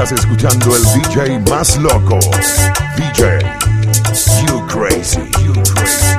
[0.00, 2.20] Estás escuchando el DJ más loco.
[2.94, 3.40] DJ
[4.46, 5.18] You Crazy.
[5.42, 6.16] You Crazy.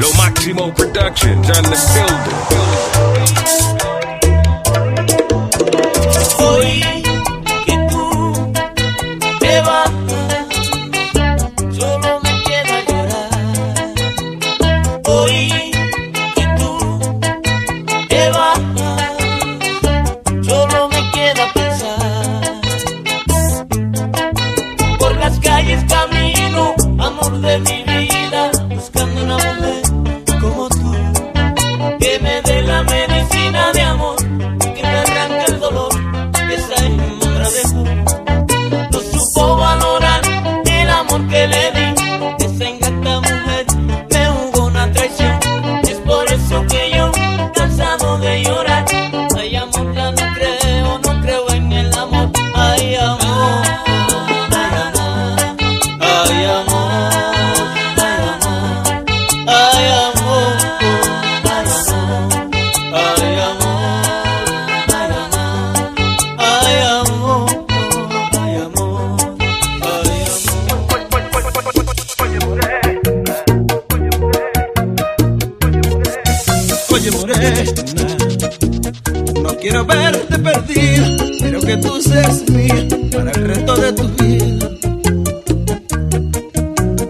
[0.00, 3.81] Lo Máximo Productions on the building.
[76.92, 77.64] Oye morena,
[79.42, 84.68] no quiero verte perdida, quiero que tú seas mía para el resto de tu vida.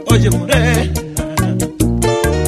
[0.07, 0.93] Oye morena,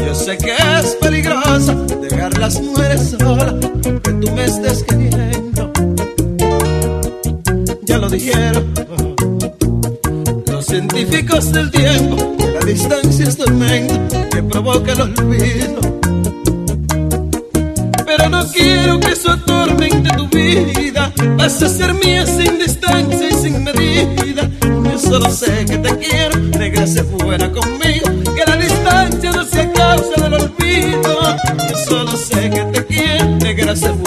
[0.06, 5.72] yo sé que es peligroso dejar las mujeres solas, aunque tú me estés queriendo.
[7.82, 8.72] Ya lo dijeron
[10.46, 16.03] los científicos del tiempo, que la distancia es tormento que provoca el olvido
[18.34, 21.12] no quiero que eso atormente tu vida.
[21.36, 24.48] Vas a ser mía sin distancia y sin medida.
[24.60, 28.06] Yo solo sé que te quiero, regrese fuera conmigo.
[28.36, 31.36] Que la distancia no sea causa del olvido.
[31.70, 34.03] Yo solo sé que te quiero, regrese fuera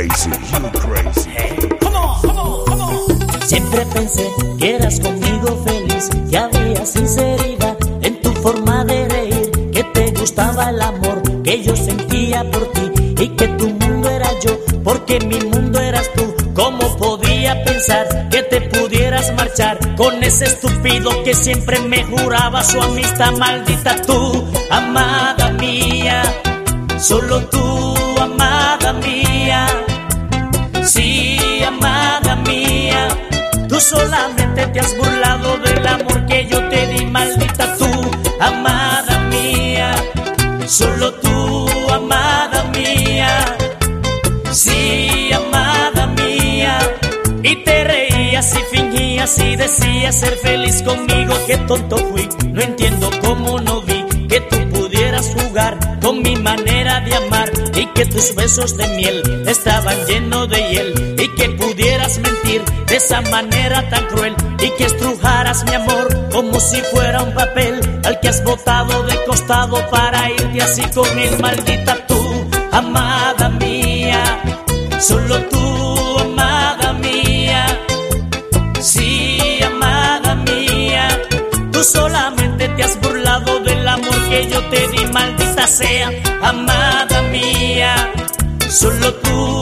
[0.00, 0.30] Crazy.
[0.30, 1.30] You Crazy.
[3.44, 4.26] Siempre pensé
[4.58, 10.70] que eras conmigo feliz, que había sinceridad en tu forma de reír, que te gustaba
[10.70, 15.38] el amor que yo sentía por ti y que tu mundo era yo, porque mi
[15.38, 16.34] mundo eras tú.
[16.54, 22.80] ¿Cómo podía pensar que te pudieras marchar con ese estúpido que siempre me juraba su
[22.80, 26.22] amistad maldita tú, amada mía?
[26.98, 27.69] Solo tú,
[33.80, 37.90] solamente te has burlado del amor que yo te di, maldita tú,
[38.38, 39.94] amada mía.
[40.66, 43.56] Solo tú, amada mía.
[44.52, 46.78] Sí, amada mía.
[47.42, 51.34] Y te reías y fingías y decías ser feliz conmigo.
[51.46, 57.00] Qué tonto fui, no entiendo cómo no vi que tú pudieras jugar con mi manera
[57.00, 61.09] de amar y que tus besos de miel estaban llenos de hiel
[63.00, 68.20] esa manera tan cruel y que estrujaras mi amor como si fuera un papel al
[68.20, 72.20] que has botado de costado para irte así con él, maldita tú,
[72.70, 74.22] amada mía,
[75.00, 77.64] solo tú, amada mía,
[78.82, 81.08] sí, amada mía,
[81.72, 86.10] tú solamente te has burlado del amor que yo te di, maldita sea,
[86.42, 87.94] amada mía,
[88.68, 89.59] solo tú.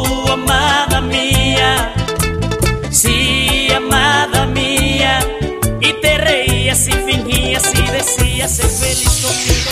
[8.09, 9.71] así hace feliz conmigo,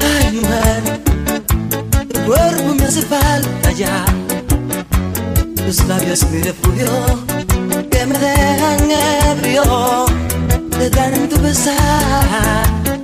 [0.00, 0.82] Ay, mujer,
[2.12, 4.04] tu cuerpo me hace falta ya.
[5.56, 6.88] Tus labios mi refugio,
[7.90, 8.90] que me dejan
[9.30, 10.06] ebrio
[10.78, 13.01] de tanto besar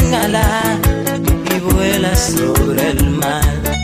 [0.00, 0.78] señala
[1.54, 3.79] y vuela sobre el mar.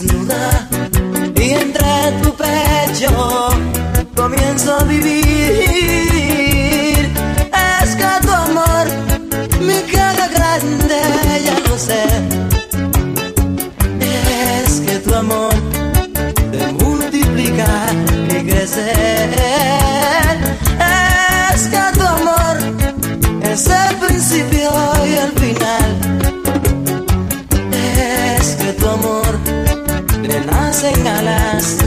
[0.00, 0.68] desnuda
[1.34, 3.48] y entre tu pecho
[4.14, 5.27] comienzo a vivir.
[30.78, 31.77] señalas